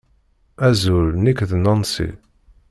Azul, 0.67 1.07
nekk 1.23 1.39
d 1.49 1.51
Nancy. 1.57 2.09